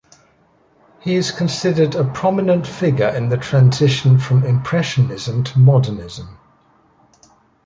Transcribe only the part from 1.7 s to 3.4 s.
a prominent figure in the